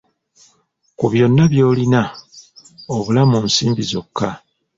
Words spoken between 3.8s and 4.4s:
zokka!